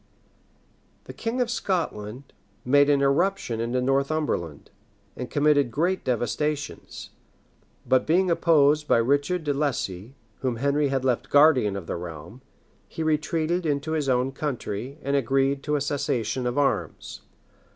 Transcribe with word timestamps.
]The 1.03 1.13
king 1.13 1.39
of 1.41 1.51
Scotland 1.51 2.33
made 2.65 2.89
an 2.89 3.03
irruption 3.03 3.59
into 3.59 3.79
Northumberland, 3.83 4.71
and 5.15 5.29
committed 5.29 5.69
great 5.69 6.03
devastations; 6.03 7.11
but 7.85 8.07
being 8.07 8.31
opposed 8.31 8.87
by 8.87 8.97
Richard 8.97 9.43
de 9.43 9.53
Lucy, 9.53 10.15
whom 10.39 10.55
Henry 10.55 10.87
had 10.87 11.05
left 11.05 11.29
guardian 11.29 11.75
of 11.75 11.85
the 11.85 11.97
realm, 11.97 12.41
he 12.87 13.03
retreated 13.03 13.63
into 13.63 13.91
his 13.91 14.09
own 14.09 14.31
country, 14.31 14.97
and 15.03 15.15
agreed 15.15 15.61
to 15.65 15.75
a 15.75 15.81
cessation 15.81 16.47
of 16.47 16.57
arms. 16.57 17.21